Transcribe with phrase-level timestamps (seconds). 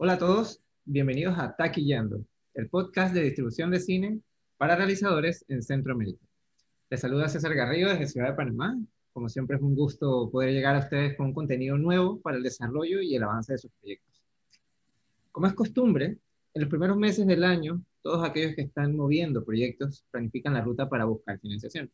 [0.00, 4.20] Hola a todos, bienvenidos a Taquillando, el podcast de distribución de cine
[4.56, 6.24] para realizadores en Centroamérica.
[6.88, 8.78] Les saluda César Garrido desde Ciudad de Panamá.
[9.12, 12.44] Como siempre es un gusto poder llegar a ustedes con un contenido nuevo para el
[12.44, 14.22] desarrollo y el avance de sus proyectos.
[15.32, 16.16] Como es costumbre,
[16.54, 20.88] en los primeros meses del año, todos aquellos que están moviendo proyectos planifican la ruta
[20.88, 21.90] para buscar financiación.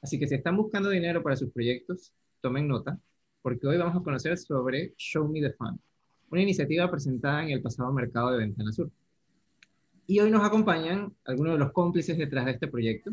[0.00, 3.00] Así que si están buscando dinero para sus proyectos, tomen nota,
[3.42, 5.80] porque hoy vamos a conocer sobre Show Me the Fund,
[6.32, 8.90] una iniciativa presentada en el pasado mercado de Ventana Sur.
[10.06, 13.12] Y hoy nos acompañan algunos de los cómplices detrás de este proyecto.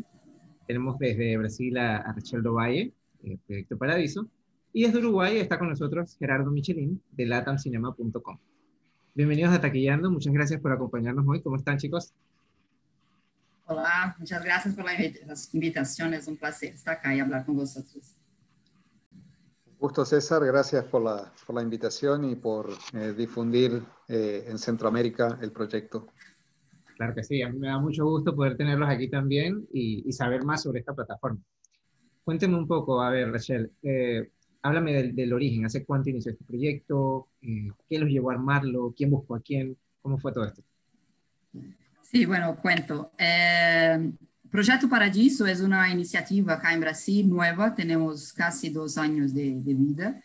[0.66, 4.26] Tenemos desde Brasil a, Rachel Valle, eh, Proyecto Paradiso,
[4.72, 8.38] y desde Uruguay está con nosotros Gerardo Michelin, de latamcinema.com.
[9.14, 11.42] Bienvenidos a Taquillando, muchas gracias por acompañarnos hoy.
[11.42, 12.14] ¿Cómo están, chicos?
[13.66, 14.92] Hola, muchas gracias por la
[15.52, 16.14] invitación.
[16.14, 18.19] Es un placer estar acá y hablar con vosotros.
[19.80, 25.38] Gusto César, gracias por la, por la invitación y por eh, difundir eh, en Centroamérica
[25.40, 26.08] el proyecto.
[26.98, 30.12] Claro que sí, a mí me da mucho gusto poder tenerlos aquí también y, y
[30.12, 31.40] saber más sobre esta plataforma.
[32.22, 36.44] Cuénteme un poco, a ver, Rachel, eh, háblame del, del, origen, ¿hace cuánto inició este
[36.44, 37.28] proyecto?
[37.40, 38.92] ¿Qué los llevó a armarlo?
[38.94, 39.78] ¿Quién buscó a quién?
[40.02, 40.62] ¿Cómo fue todo esto?
[42.02, 43.12] Sí, bueno, cuento.
[44.50, 49.74] Projeto Paradiso é uma iniciativa cá em Brasil nova, temos quase dois anos de, de
[49.74, 50.20] vida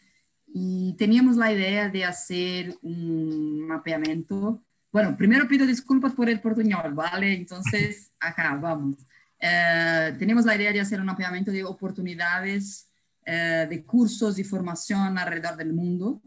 [0.48, 4.60] e teníamos a ideia de fazer um mapeamento.
[4.92, 7.36] Bueno, primeiro pido desculpas por el portuñol, ¿vale?
[7.36, 7.62] Então,
[8.20, 8.96] acá, vamos.
[9.40, 12.88] Eh, teníamos a ideia de fazer um mapeamento de oportunidades
[13.24, 16.20] eh, de cursos e formação alrededor do mundo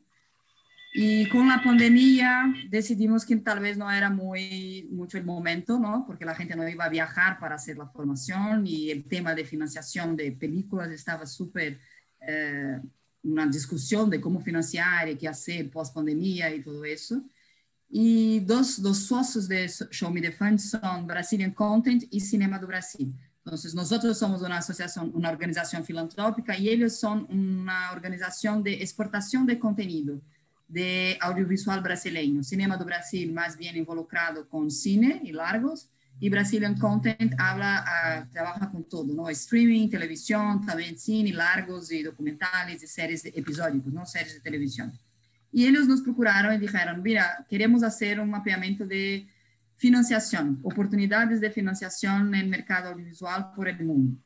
[0.95, 6.05] Y con la pandemia decidimos que tal vez no era muy mucho el momento, ¿no?
[6.07, 9.45] Porque la gente no iba a viajar para hacer la formación y el tema de
[9.45, 11.79] financiación de películas estaba súper
[12.21, 12.81] eh,
[13.23, 17.23] una discusión de cómo financiar y qué hacer post pandemia y todo eso.
[17.91, 22.67] Y dos, dos socios de Show Me the Fund son Brazilian Content y Cinema do
[22.67, 23.15] Brasil.
[23.45, 29.47] Entonces, nosotros somos una asociación, una organización filantrópica y ellos son una organización de exportación
[29.47, 30.21] de contenido
[30.69, 32.45] de audiovisual brasileño.
[32.45, 35.91] Cinema do Brasil más bien involucrado con cine y largos,
[36.21, 39.29] y Brazilian Content habla, uh, trabaja con todo, ¿no?
[39.29, 44.05] Streaming, televisión, también cine, largos y documentales y series episódicos, ¿no?
[44.05, 44.93] Series de televisión.
[45.53, 49.29] Y ellos nos procuraron y dijeron, mira, queremos hacer un mapeamiento de
[49.77, 54.21] financiación, oportunidades de financiación en el mercado audiovisual por el mundo.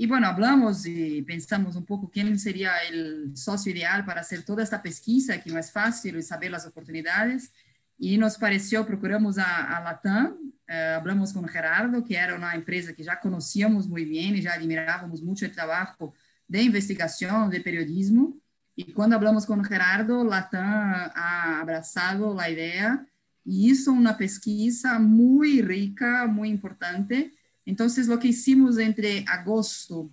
[0.00, 4.62] Y bueno, hablamos y pensamos un poco quién sería el socio ideal para hacer toda
[4.62, 7.52] esta pesquisa, que no es fácil, saber las oportunidades.
[7.98, 10.36] Y nos pareció, procuramos a, a Latam,
[10.68, 14.52] eh, hablamos con Gerardo, que era una empresa que ya conocíamos muy bien y ya
[14.52, 16.14] admirábamos mucho el trabajo
[16.46, 18.36] de investigación, de periodismo.
[18.76, 23.04] Y cuando hablamos con Gerardo, Latam ha abrazado la idea
[23.44, 27.34] y hizo una pesquisa muy rica, muy importante,
[27.68, 30.10] Entonces, lo que hicimos entre agosto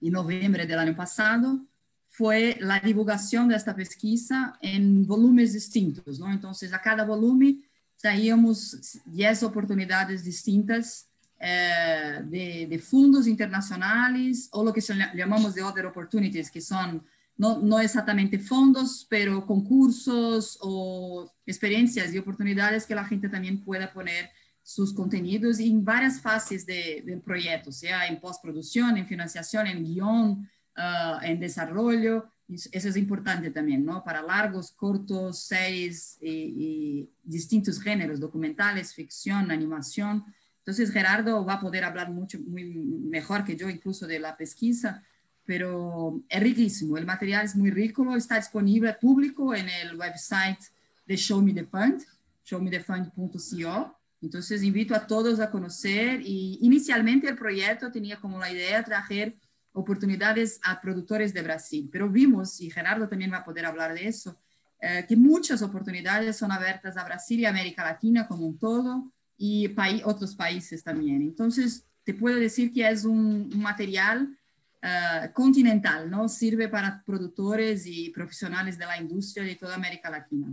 [0.00, 1.64] y noviembre del año pasado
[2.08, 6.32] fue la divulgación de esta pesquisa en volúmenes distintos, ¿no?
[6.32, 7.64] Entonces, a cada volumen
[7.96, 11.08] traíamos 10 oportunidades distintas
[11.38, 14.82] eh, de, de, fundos internacionales o lo que
[15.14, 17.04] llamamos de other opportunities, que son
[17.36, 23.92] no, no exactamente fondos, pero concursos o experiencias y oportunidades que la gente también pueda
[23.92, 24.28] poner
[24.70, 30.48] sus contenidos en varias fases de, del proyecto, sea en postproducción, en financiación, en guion,
[30.76, 32.30] uh, en desarrollo.
[32.48, 34.04] Eso es importante también, ¿no?
[34.04, 40.24] Para largos, cortos, seis y, y, distintos géneros, documentales, ficción, animación.
[40.58, 45.02] Entonces, Gerardo va a poder hablar mucho, muy mejor que yo incluso de la pesquisa,
[45.44, 46.96] pero es riquísimo.
[46.96, 50.60] El material es muy rico, está disponible público en el website
[51.08, 52.04] de Show Me the Fund,
[52.44, 53.99] showmethefund.co.
[54.22, 58.84] Entonces, invito a todos a conocer y inicialmente el proyecto tenía como la idea de
[58.84, 59.36] traer
[59.72, 64.08] oportunidades a productores de Brasil, pero vimos, y Gerardo también va a poder hablar de
[64.08, 64.38] eso,
[64.80, 69.68] eh, que muchas oportunidades son abiertas a Brasil y América Latina como un todo y
[69.68, 71.22] paí otros países también.
[71.22, 74.36] Entonces, te puedo decir que es un, un material
[74.82, 76.28] uh, continental, ¿no?
[76.28, 80.48] Sirve para productores y profesionales de la industria de toda América Latina.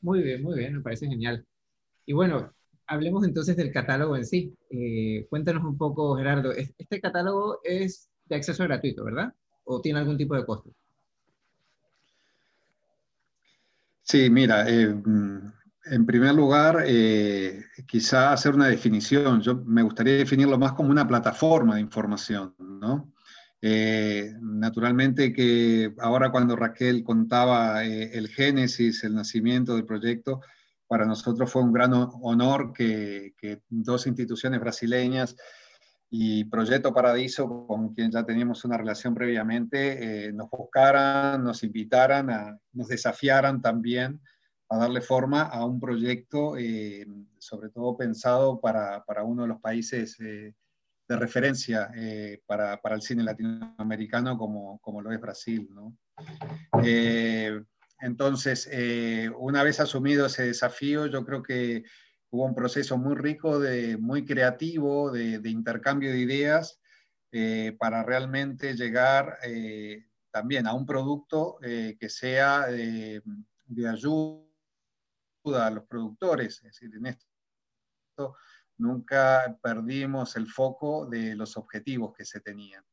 [0.00, 1.46] Muy bien, muy bien, me parece genial.
[2.04, 2.52] Y bueno,
[2.86, 4.54] hablemos entonces del catálogo en sí.
[4.70, 9.32] Eh, cuéntanos un poco, Gerardo, este catálogo es de acceso gratuito, ¿verdad?
[9.64, 10.70] ¿O tiene algún tipo de costo?
[14.02, 14.94] Sí, mira, eh,
[15.84, 19.40] en primer lugar, eh, quizá hacer una definición.
[19.40, 23.12] Yo me gustaría definirlo más como una plataforma de información, ¿no?
[24.40, 30.40] Naturalmente que ahora cuando Raquel contaba el génesis, el nacimiento del proyecto,
[30.92, 33.32] para nosotros fue un gran honor que,
[33.70, 35.34] dos instituciones brasileñas
[36.10, 42.28] y Proyecto Paradiso, con quien ya teníamos una relación previamente, eh, nos buscaran, nos invitaran,
[42.28, 44.20] a, nos desafiaran también
[44.68, 46.56] a darle forma a un proyecto,
[47.38, 50.54] sobre todo pensado para, para, uno de los países de
[51.08, 55.70] referencia eh, para, para, el cine latinoamericano como, como lo es Brasil.
[55.72, 55.96] ¿no?
[58.02, 61.84] Eh, entonces, eh, una vez asumido ese desafío, yo creo que
[62.30, 66.78] hubo un proceso muy rico, de, muy creativo, de, intercambio de ideas
[67.78, 69.38] para realmente llegar
[70.30, 73.22] también a un producto que sea de
[73.88, 74.42] ayuda
[75.66, 76.56] a los productores.
[76.56, 78.36] Es decir, en esto
[78.76, 82.84] nunca perdimos el foco de los objetivos que se tenían.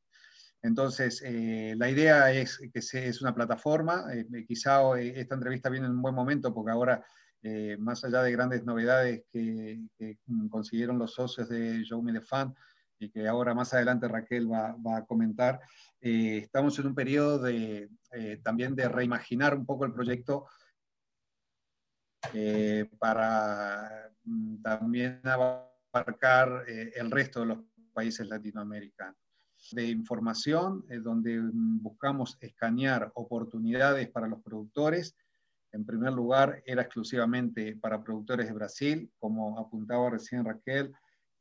[0.61, 5.94] Entonces, eh, la idea es que es una plataforma, eh, quizá esta entrevista viene en
[5.94, 7.03] un buen momento porque ahora,
[7.41, 9.81] eh, más allá de grandes novedades que,
[10.50, 12.13] consiguieron los socios de Show Me
[13.00, 15.61] y que ahora más adelante Raquel va, a comentar,
[16.01, 17.89] estamos en un periodo de,
[18.44, 20.47] también de reimaginar un poco el proyecto
[23.00, 27.59] para mm, también abarcar eh, el resto de los
[27.94, 29.29] países latinoamericanos.
[29.71, 35.15] De información, eh, donde buscamos escanear oportunidades para los productores.
[35.71, 40.91] En primer lugar, era exclusivamente para productores de Brasil, como apuntaba recién Raquel.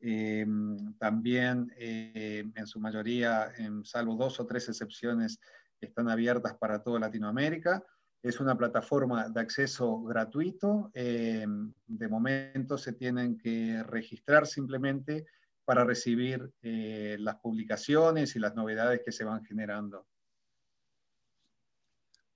[0.00, 5.40] Em, también, eh, en su mayoría, en salvo dos o tres excepciones,
[5.80, 7.82] están abiertas para toda Latinoamérica.
[8.22, 10.90] Es una plataforma de acceso gratuito.
[10.92, 11.46] Eh,
[11.86, 15.26] de momento se tienen que registrar simplemente
[15.68, 20.06] para recibir eh, las publicaciones y las novedades que se van generando.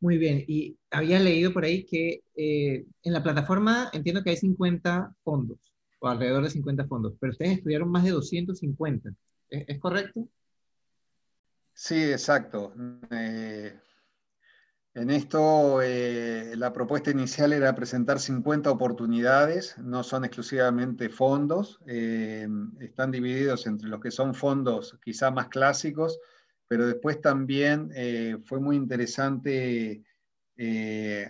[0.00, 4.36] Muy bien, y había leído por ahí que eh, en la plataforma entiendo que hay
[4.36, 9.14] 50 fondos, o alrededor de 50 fondos, pero ustedes estudiaron más de 250,
[9.48, 10.28] ¿es, correcto?
[11.72, 12.74] Sí, exacto.
[14.94, 22.46] En esto, eh, la propuesta inicial era presentar 50 oportunidades, no son exclusivamente fondos, eh,
[22.78, 26.20] están divididos entre los que son fondos quizá más clásicos,
[26.68, 30.04] pero después también eh, fue muy interesante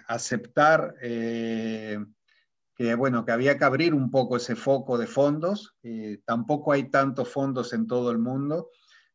[0.09, 1.97] aceptar que,
[2.99, 5.75] bueno, que había que abrir un poco ese foco de fondos,
[6.27, 8.69] tampoco hay tantos fondos en todo el mundo,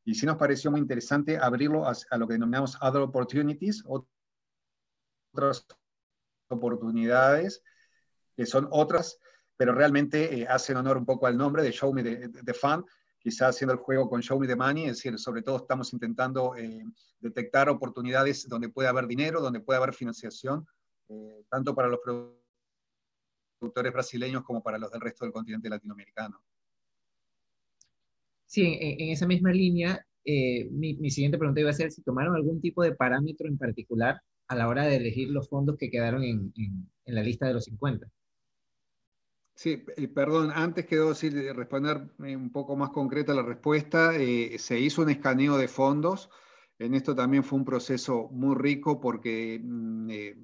[0.06, 3.84] y sí nos pareció muy interesante abrirlo a, a lo que denominamos other opportunities,
[5.38, 5.68] otras
[6.50, 7.64] oportunidades,
[8.36, 9.20] que son otras,
[9.56, 12.86] pero realmente eh, hacen honor un poco al nombre de Show Me the, Fun,
[13.20, 16.56] quizás haciendo el juego con Show Me the Money, es decir, sobre todo estamos intentando
[16.56, 16.84] eh,
[17.20, 20.66] detectar oportunidades donde puede haber dinero, donde puede haber financiación,
[21.10, 22.00] eh, tanto para los
[23.60, 26.42] productores brasileños como para los del resto del continente latinoamericano.
[28.46, 32.62] Sí, en, esa misma línea, mi, mi, siguiente pregunta iba a ser si tomaron algún
[32.62, 36.54] tipo de parámetro en particular a la hora de elegir los fondos que quedaron en,
[37.06, 38.08] la lista de los 50.
[39.56, 39.84] Sí,
[40.14, 44.16] perdón, antes quedó decir, responder eh, un poco más concreta la respuesta.
[44.16, 46.30] Eh, se hizo un escaneo de fondos.
[46.78, 50.38] En esto también fue un proceso muy rico porque mm, eh,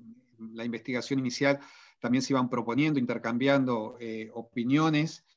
[0.53, 1.59] la investigación inicial
[1.99, 3.97] también se iban proponiendo, intercambiando
[4.33, 5.32] opiniones eh,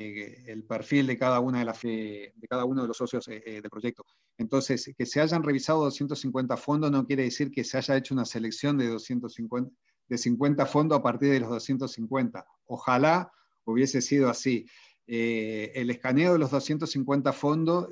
[0.00, 3.60] el perfil de cada, una de, las, de cada uno de los socios eh, eh,
[3.60, 4.04] del proyecto.
[4.38, 8.24] Entonces, que se hayan revisado 250 fondos no quiere decir que se haya hecho una
[8.24, 9.70] selección de, 250,
[10.08, 12.46] de 50 fondos a partir de los 250.
[12.66, 13.30] Ojalá
[13.64, 14.66] hubiese sido así.
[15.06, 17.88] el escaneo de los 250 fondos,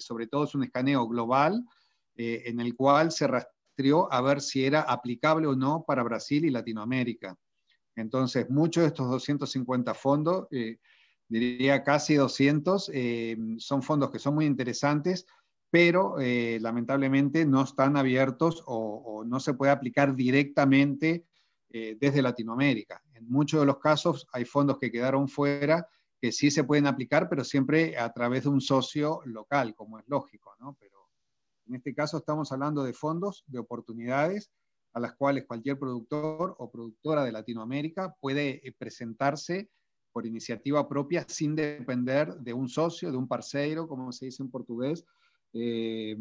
[0.00, 1.64] sobre todo es un escaneo global,
[2.16, 6.50] en el cual se rastreó a ver si era aplicable o no para Brasil y
[6.50, 7.36] Latinoamérica.
[7.96, 10.78] Entonces, muchos de estos 250 fondos, eh,
[11.28, 15.26] diría casi 200, eh, son fondos que son muy interesantes,
[15.70, 21.26] pero eh, lamentablemente no están abiertos o, no se puede aplicar directamente
[21.70, 23.02] desde Latinoamérica.
[23.14, 25.88] En muchos de los casos hay fondos que quedaron fuera
[26.20, 30.04] que sí se pueden aplicar, pero siempre a través de un socio local, como es
[30.06, 30.54] lógico.
[30.78, 31.08] Pero
[31.66, 34.50] en este caso estamos hablando de fondos, de oportunidades
[34.92, 39.70] a las cuales cualquier productor o productora de Latinoamérica puede eh, presentarse
[40.12, 44.50] por iniciativa propia sin depender de un socio, de un parceiro, como se dice en
[44.50, 45.06] portugués,
[45.54, 46.16] eh,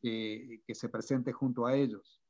[0.00, 2.20] que se presente junto a ellos.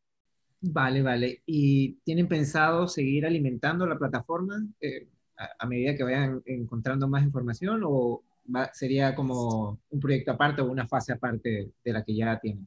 [0.60, 1.42] Vale, vale.
[1.46, 5.06] ¿Y tienen pensado seguir alimentando la plataforma eh,
[5.36, 8.24] a, medida que vayan encontrando más información o
[8.72, 12.66] sería como un proyecto aparte o una fase aparte de la que ya tiene?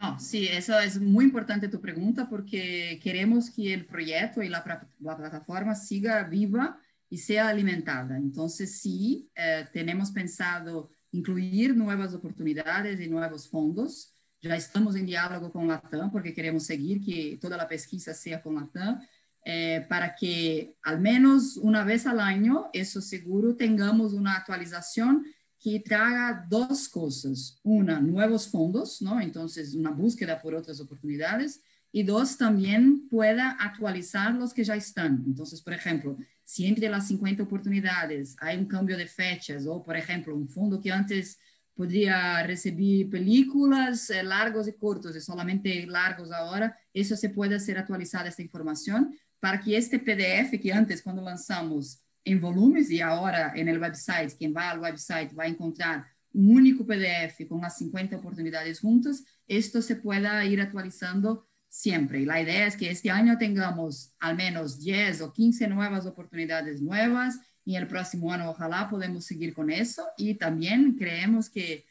[0.00, 4.88] No, sí, eso es muy importante tu pregunta porque queremos que el proyecto y la,
[5.00, 8.16] la plataforma siga viva y sea alimentada.
[8.16, 14.12] Entonces, sí, eh, tenemos pensado incluir nuevas oportunidades y nuevos fondos.
[14.42, 18.56] Ya estamos en diálogo con Latam porque queremos seguir que toda la pesquisa sea con
[18.56, 19.00] Latam
[19.44, 25.24] eh, para que al menos una vez al año, eso seguro, tengamos una actualización
[25.64, 27.58] que traga dos cosas.
[27.62, 29.18] Una, nuevos fondos, ¿no?
[29.18, 31.62] Entonces, una búsqueda por otras oportunidades.
[31.90, 35.24] Y dos, también pueda actualizar los que ya están.
[35.26, 39.96] Entonces, por ejemplo, si entre las 50 oportunidades hay un cambio de fechas, o por
[39.96, 41.38] ejemplo, un fondo que antes
[41.72, 47.78] podría recibir películas eh, largos y cortos y solamente largos ahora, eso se puede hacer
[47.78, 53.52] actualizada esta información para que este PDF que antes cuando lanzamos en volúmenes y ahora
[53.54, 57.78] en el website, quien va al website va a encontrar un único PDF con las
[57.78, 62.24] 50 oportunidades juntas, esto se pueda ir actualizando siempre.
[62.24, 67.38] La idea es que este año tengamos al menos 10 o 15 nuevas oportunidades nuevas
[67.64, 71.86] y el próximo año ojalá podemos seguir con eso y también creemos que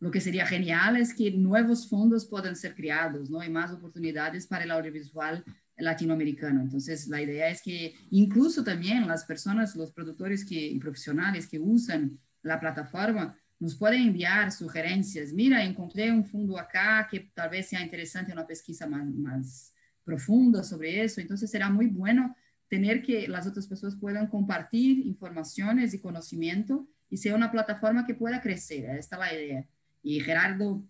[0.00, 3.42] lo que sería genial es que nuevos fondos puedan ser creados, ¿no?
[3.42, 5.44] Y más oportunidades para el audiovisual
[5.78, 6.60] latinoamericano.
[6.60, 11.58] Entonces, la idea es que incluso también las personas, los productores que, y profesionales que
[11.58, 15.32] usan la plataforma, nos pueden enviar sugerencias.
[15.32, 20.62] Mira, encontré un fondo acá que tal vez sea interesante una pesquisa más, más profunda
[20.62, 21.20] sobre eso.
[21.20, 22.36] Entonces, será muy bueno
[22.68, 28.14] tener que las otras personas puedan compartir informaciones y conocimiento y sea una plataforma que
[28.14, 28.84] pueda crecer.
[28.96, 29.68] Esta es la idea.
[30.02, 30.84] Y Gerardo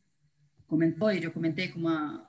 [0.67, 2.28] comentó, y yo comenté como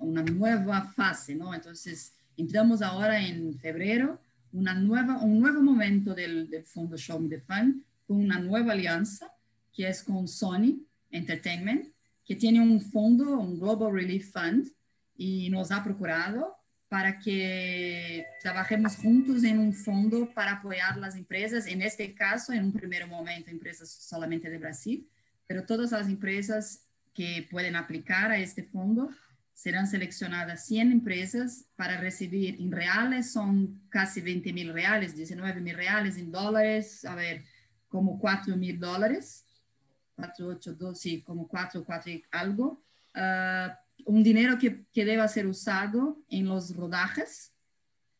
[0.00, 1.54] una nueva fase, ¿no?
[1.54, 4.20] Entonces, entramos ahora en febrero,
[4.52, 8.72] una nueva, un nuevo momento del, del fondo Show Me the Fun, con una nueva
[8.72, 9.32] alianza,
[9.72, 11.88] que es con Sony Entertainment,
[12.24, 14.70] que tiene un fondo, un Global Relief Fund,
[15.16, 16.56] y nos ha procurado
[16.88, 22.64] para que trabajemos juntos en un fondo para apoyar las empresas, en este caso, en
[22.64, 25.08] un primer momento, empresas solamente de Brasil,
[25.46, 29.10] pero todas las empresas que pueden aplicar a este fondo
[29.56, 35.74] serán seleccionadas 100 empresas para recibir en reales, son casi 20 mil reales, 19 mil
[35.74, 37.42] reales en dólares, a ver,
[37.88, 39.46] como 4 mil dólares,
[40.14, 42.84] 4, 8, 2, sí, como 4, 4 y algo.
[43.14, 43.72] Uh,
[44.04, 47.54] un dinero que, que deba ser usado en los rodajes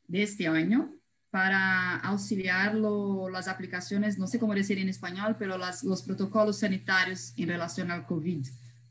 [0.09, 0.95] de este año
[1.29, 6.61] para auxiliar lo, las aplicaciones, no sé cómo decir en español, pero las, los protocolos
[6.61, 8.47] sanitarios en relación al COVID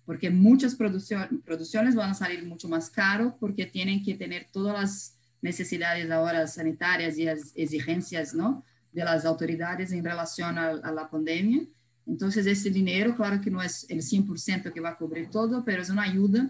[0.05, 5.17] porque muchas producciones van a salir mucho más caro porque tienen que tener todas las
[5.41, 8.63] necesidades ahora sanitarias y las exigencias ¿no?
[8.91, 11.62] de las autoridades en relación a, a la pandemia.
[12.05, 15.81] Entonces, este dinero, claro que no es el 100% que va a cubrir todo, pero
[15.81, 16.50] es una ayuda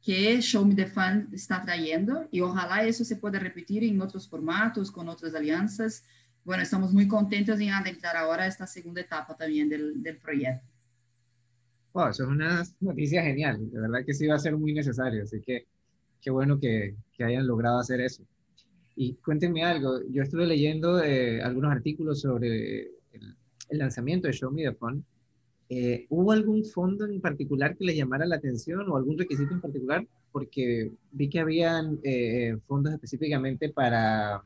[0.00, 4.28] que Show Me the Fund está trayendo y ojalá eso se pueda repetir en otros
[4.28, 6.04] formatos, con otras alianzas.
[6.44, 10.75] Bueno, estamos muy contentos en adentrar ahora esta segunda etapa también del, del proyecto.
[11.96, 13.70] Wow, eso es una noticia genial.
[13.70, 15.22] De verdad que sí va a ser muy necesario.
[15.22, 15.64] Así que
[16.20, 18.22] qué bueno que, que hayan logrado hacer eso.
[18.96, 20.00] Y cuéntenme algo.
[20.10, 23.34] Yo estuve leyendo eh, algunos artículos sobre el,
[23.70, 25.06] lanzamiento de Show Me the Fun.
[25.70, 29.62] Eh, ¿Hubo algún fondo en particular que le llamara la atención o algún requisito en
[29.62, 30.06] particular?
[30.32, 34.42] Porque vi que habían eh, fondos específicamente para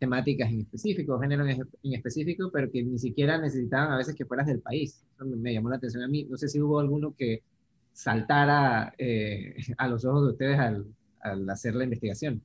[0.00, 4.46] temáticas en específico, género en, específico, pero que ni siquiera necesitaban a veces que fueras
[4.46, 5.04] del país.
[5.14, 6.24] Eso me, llamó la atención a mí.
[6.24, 7.42] No sé si hubo alguno que
[7.92, 10.86] saltara eh, a los ojos de ustedes al,
[11.20, 12.42] al, hacer la investigación.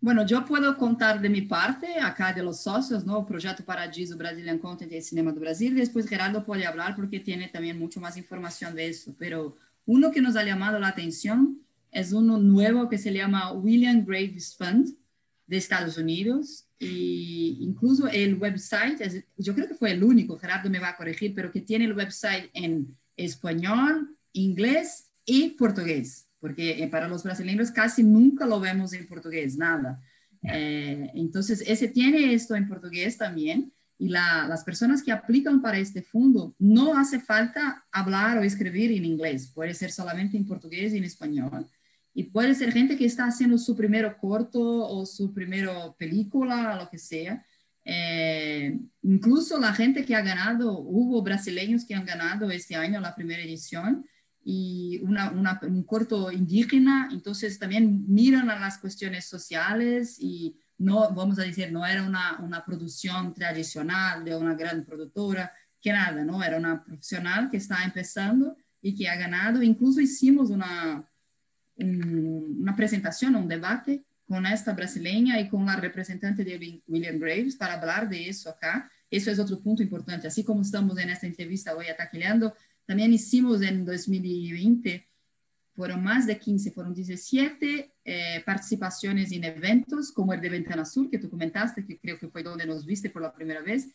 [0.00, 3.24] Bueno, yo puedo contar de mi parte, acá de los socios, ¿no?
[3.24, 5.76] Proyecto Paradiso Brazilian Content y Cinema do Brasil.
[5.76, 9.14] Después Gerardo puede hablar porque tiene también mucho más información de eso.
[9.18, 11.60] Pero uno que nos ha llamado la atención
[11.92, 14.88] es uno nuevo que se llama William Graves Fund,
[15.52, 20.78] de Estados Unidos y incluso el website, yo creo que fue el único, Gerardo me
[20.78, 26.88] va a corregir, pero que tiene el website en español, inglés y portugués, porque eh,
[26.88, 30.00] para los brasileños casi nunca lo vemos en portugués, nada.
[30.42, 35.76] Eh, entonces, ese tiene esto en portugués también y la, las personas que aplican para
[35.76, 40.94] este fondo no hace falta hablar o escribir en inglés, puede ser solamente en portugués
[40.94, 41.68] y en español.
[42.14, 46.90] Y puede ser gente que está haciendo su primer corto o su primera película, lo
[46.90, 47.44] que sea.
[47.84, 53.14] Eh, incluso la gente que ha ganado, hubo brasileños que han ganado este año la
[53.14, 54.06] primera edición
[54.44, 61.42] y un corto indígena, entonces también miran a las cuestiones sociales y no, vamos a
[61.42, 66.42] decir, no era una, una producción tradicional de una gran productora, que nada, ¿no?
[66.42, 69.62] Era una profesional que está empezando y que ha ganado.
[69.62, 71.04] Incluso hicimos una,
[71.76, 77.74] una presentación, un debate con esta brasileña y con la representante de William Graves para
[77.74, 78.90] hablar de eso acá.
[79.10, 80.26] Eso es otro punto importante.
[80.26, 82.54] Así como estamos en esta entrevista hoy ataqueando,
[82.86, 85.06] también hicimos en 2020,
[85.74, 91.08] fueron más de 15, fueron 17 eh, participaciones en eventos como el de Ventana Sur,
[91.10, 93.88] que tú comentaste, que creo que fue donde nos viste por la primera vez,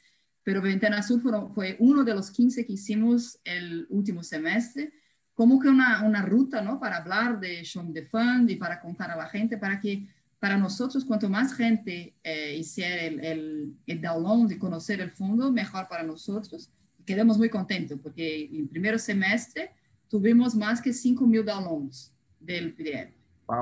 [0.44, 1.22] pero Ventana Sur
[1.54, 4.94] fue uno de los 15 que hicimos el último semestre,
[5.38, 6.80] como que una, una ruta, ¿no?
[6.80, 10.08] Para hablar de Show de Fund y para contar a la gente, para que
[10.40, 15.52] para nosotros, cuanto más gente eh, hiciera el, el, el download y conocer el fondo,
[15.52, 16.72] mejor para nosotros
[17.08, 19.72] quedamos muy contentos porque en primer semestre
[20.10, 23.16] tuvimos más que 5 mil downloads del PDF.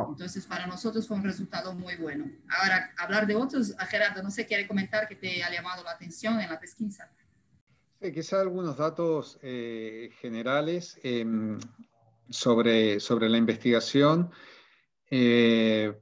[0.10, 2.26] Entonces, para nosotros fue un resultado muy bueno.
[2.50, 6.40] Ahora, hablar de otros, Gerardo, no sé, quiere comentar que te ha llamado la atención
[6.42, 7.08] en la pesquisa.
[8.02, 11.58] Sí, quizá algunos datos eh, generales em,
[12.30, 14.32] sobre, sobre la investigación.
[15.10, 15.94] Eh,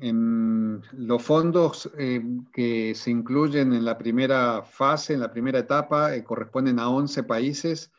[0.00, 6.14] en los fondos eh, que se incluyen en la primera fase, en la primera etapa,
[6.14, 7.90] eh, corresponden a 11 países,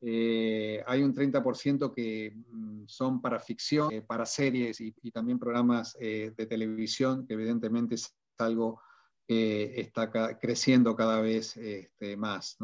[0.00, 7.26] Hay un 30% que mm, son para ficción, para series y, también programas de televisión,
[7.26, 8.80] que evidentemente es algo
[9.26, 12.58] que está creciendo cada vez este, más.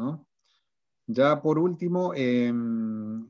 [1.07, 3.27] Ya por último, em,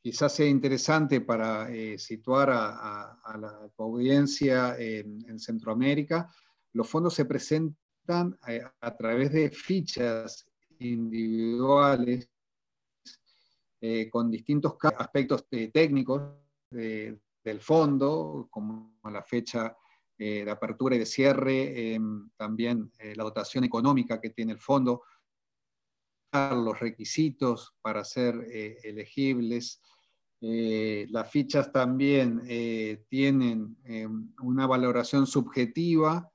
[0.00, 6.30] quizás sea interesante para eh, situar a, la audiencia en, Centroamérica,
[6.72, 10.46] los fondos se presentan eh, a, través de fichas
[10.78, 12.28] individuales
[13.82, 16.22] eh, con distintos aspectos técnicos
[16.70, 19.76] del fondo, como la fecha
[20.24, 24.60] eh, de apertura y de cierre, em, también eh, la dotación económica que tiene el
[24.60, 25.02] fondo,
[26.32, 29.82] los requisitos para ser eh, elegibles.
[30.40, 32.42] las fichas también
[33.08, 36.31] tienen em, una valoración subjetiva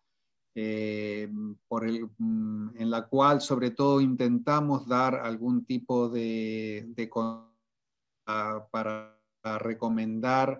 [1.67, 7.09] por el, mm, en la cual sobre todo intentamos dar algún tipo de, de
[8.71, 9.17] para
[9.59, 10.59] recomendar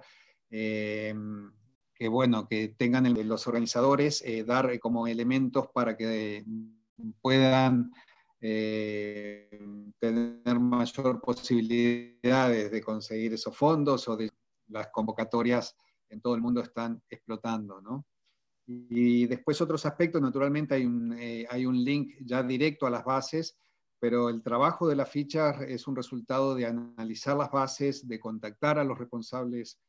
[0.50, 1.52] em,
[1.94, 6.46] que, bueno, que tengan los organizadores, eh, dar eh, como elementos para que
[7.22, 7.92] puedan
[8.40, 9.50] eh,
[10.00, 14.30] tener mayor posibilidades de conseguir esos fondos o de
[14.68, 15.76] las convocatorias
[16.10, 18.06] en todo el mundo están explotando, ¿no?
[18.67, 21.13] Y después otros aspectos, naturalmente hay un,
[21.49, 23.58] hay un link ya directo a las bases,
[23.99, 28.77] pero el trabajo de la ficha es un resultado de analizar las bases, de contactar
[28.77, 29.80] a los responsables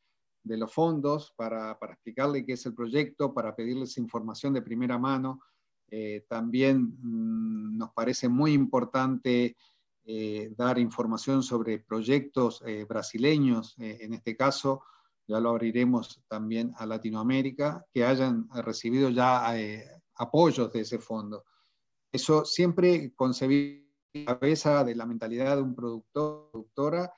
[0.42, 4.98] de los fondos para, para, explicarle qué es el proyecto, para pedirles información de primera
[4.98, 5.40] mano.
[5.90, 9.56] Eh, también mm, nos parece muy importante
[10.04, 14.82] eh, dar información sobre proyectos eh, brasileños, en este caso,
[15.28, 19.54] ya lo abriremos también a Latinoamérica, que hayan recibido ya
[20.14, 21.44] apoyos de ese fondo.
[22.10, 23.86] Eso siempre concebido
[24.24, 27.12] cabeza de la mentalidad de un productor, productora,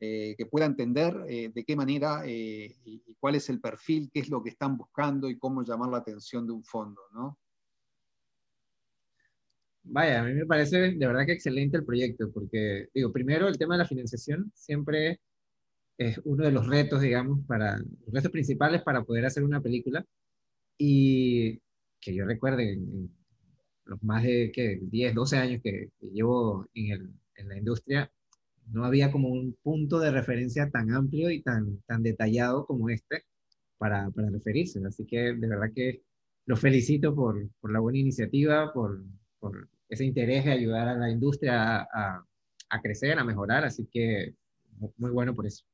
[0.00, 4.20] eh, que pueda entender eh, de qué manera y, y, cuál es el perfil, qué
[4.20, 7.36] es lo que están buscando y cómo llamar la atención de un fondo, ¿no?
[9.82, 13.58] Vaya, a mí me parece de verdad que excelente el proyecto, porque, digo, primero el
[13.58, 15.20] tema de la financiación siempre
[15.98, 20.04] es uno de los retos, digamos, para, los retos principales para poder hacer una película.
[20.78, 21.60] Y
[22.00, 23.10] que yo recuerde, en,
[23.84, 24.78] los más de ¿qué?
[24.82, 28.10] 10, 12 años que, llevo en, el, en, la industria,
[28.66, 33.24] no había como un punto de referencia tan amplio y tan, tan detallado como este
[33.78, 34.80] para, para referirse.
[34.86, 36.02] Así que de verdad que
[36.46, 39.02] los felicito por, por la buena iniciativa, por,
[39.40, 42.24] por ese interés de ayudar a la industria a,
[42.70, 44.34] a, crecer, a mejorar, así que
[44.96, 45.64] muy bueno por eso.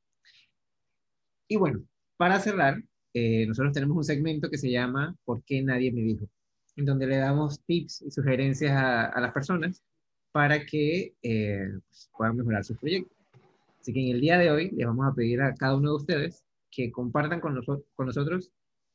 [1.48, 1.82] Y bueno,
[2.16, 6.28] para cerrar, eh, nosotros tenemos un segmento que se llama ¿Por qué nadie me dijo?
[6.76, 9.82] En donde le damos tips y sugerencias a, a las personas
[10.32, 13.16] para que eh, pues, puedan mejorar sus proyectos.
[13.80, 15.96] Así que en el día de hoy les vamos a pedir a cada uno de
[15.96, 17.60] ustedes que compartan con,
[17.94, 18.50] con nosotros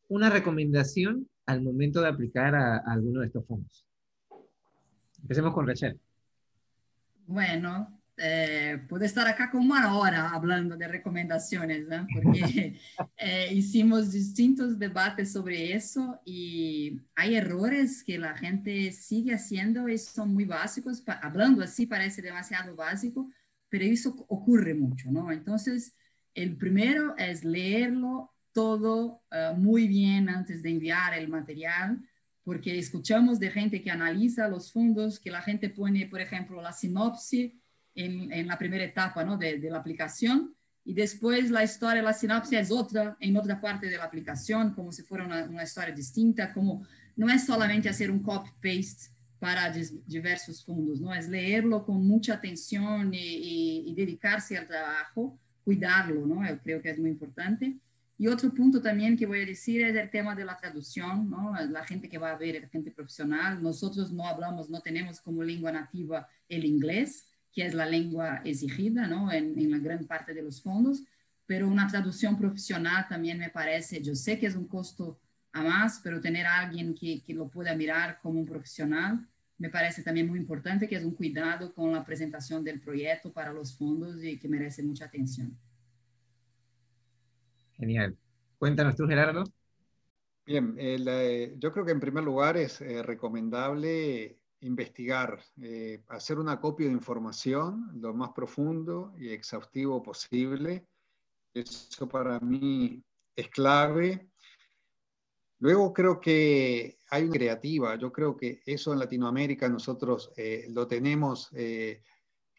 [0.10, 3.86] una recomendación al momento de aplicar a, a alguno de estos fondos.
[5.22, 6.00] Empecemos con Rachel.
[7.26, 12.06] Bueno, eh, puedo estar acá como una hora hablando de recomendaciones, ¿no?
[12.14, 12.78] porque
[13.18, 19.98] eh, hicimos distintos debates sobre eso y hay errores que la gente sigue haciendo y
[19.98, 21.02] son muy básicos.
[21.22, 23.32] Hablando así parece demasiado básico,
[23.70, 25.32] pero eso ocurre mucho, ¿no?
[25.32, 25.96] Entonces,
[26.34, 32.02] el primero es leerlo todo uh, muy bien antes de enviar el material
[32.44, 36.74] porque escuchamos de gente que analiza los fondos, que la gente pone, por ejemplo, la
[36.74, 37.54] sinopsis
[38.00, 39.38] en, en la primera etapa ¿no?
[39.38, 43.88] de, de, la aplicación y después la historia, la sinopsis es otra en otra parte
[43.88, 46.86] de la aplicación, como si fuera una, una historia distinta, como
[47.16, 51.14] no es solamente hacer un copy-paste para diversos fondos, ¿no?
[51.14, 56.48] Es leerlo con mucha atención y, y, y dedicarse al trabajo, cuidarlo, ¿no?
[56.48, 57.78] Yo creo que es muy importante.
[58.18, 61.54] Y otro punto también que voy a decir es el tema de la traducción, ¿no?
[61.70, 63.64] La gente que va a ver es gente profesional.
[63.64, 69.08] Nosotros no hablamos, no tenemos como lengua nativa el inglés, que es la lengua exigida,
[69.08, 69.32] ¿no?
[69.32, 71.04] En, en la gran parte de los fondos,
[71.46, 75.20] pero una traducción profesional también me parece, yo sé que es un costo
[75.54, 79.28] a más, pero tener a alguien que, que lo pueda mirar como un profesional
[79.60, 83.52] me parece también muy importante, que es un cuidado con la presentación del proyecto para
[83.52, 85.56] los fondos y que merece mucha atención.
[87.74, 88.18] Genial.
[88.58, 89.44] Cuéntanos tú, Gerardo.
[90.46, 96.60] Bien, eh, yo creo que en primer lugar es eh, recomendable investigar, eh, hacer una
[96.60, 100.88] copia de información lo más profundo y exhaustivo posible.
[101.54, 103.04] Eso para mí
[103.36, 104.30] es clave.
[105.60, 107.96] Luego creo que hay una creativa.
[107.96, 110.32] Yo creo que eso en Latinoamérica nosotros
[110.70, 111.52] lo tenemos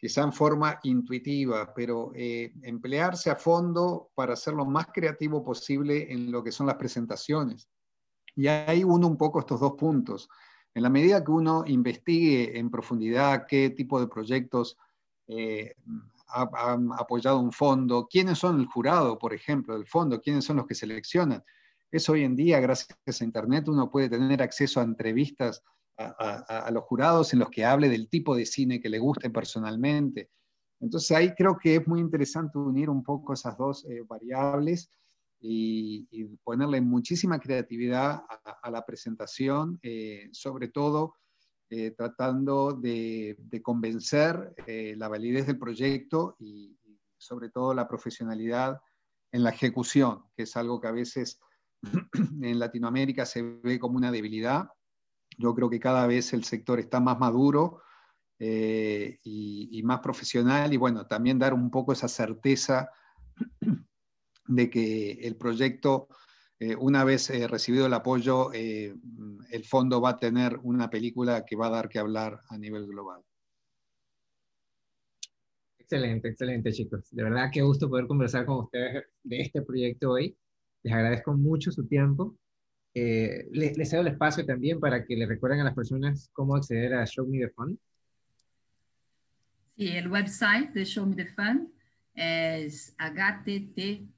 [0.01, 6.11] quizá en forma intuitiva, pero eh, emplearse a fondo para ser lo más creativo posible
[6.11, 7.69] en lo que son las presentaciones.
[8.35, 10.27] Y ahí uno un poco estos dos puntos.
[10.73, 14.77] En la medida que uno investigue en profundidad qué tipo de proyectos
[15.27, 15.75] eh,
[16.33, 20.65] han apoyado un fondo, quiénes son el jurado, por ejemplo, del fondo, quiénes son los
[20.65, 21.43] que seleccionan.
[21.91, 25.61] Eso hoy en día, gracias a Internet, uno puede tener acceso a entrevistas
[25.97, 30.29] a, los jurados en los que hable del tipo de cine que le guste personalmente.
[30.79, 34.89] Entonces ahí creo que es muy interesante unir un poco esas dos eh, variables
[35.41, 36.07] y,
[36.43, 38.23] ponerle muchísima creatividad
[38.63, 41.15] a, la presentación, eh, sobre todo
[41.69, 48.79] eh, tratando de, convencer la validez del proyecto y, y, sobre todo la profesionalidad
[49.31, 51.39] en la ejecución, que es algo que a veces
[52.41, 54.69] en Latinoamérica se ve como una debilidad.
[55.37, 57.81] Yo creo que cada vez el sector está más maduro
[58.43, 62.89] eh, y, más profesional y bueno, también dar un poco esa certeza
[64.55, 66.07] de que el proyecto,
[66.59, 71.55] eh, una vez eh, recibido el apoyo, el fondo va a tener una película que
[71.55, 73.21] va a dar que hablar a nivel global.
[75.79, 77.09] Excelente, excelente chicos.
[77.11, 80.37] De verdad, qué gusto poder conversar con ustedes de este proyecto hoy.
[80.83, 82.37] Les agradezco mucho su tiempo
[82.93, 86.55] eh, les, les, cedo el espacio también para que le recuerden a las personas cómo
[86.55, 87.77] acceder a Show Me the Fund.
[89.77, 91.69] Sí, el website de Show Me the Fund
[92.13, 94.11] es showmethefund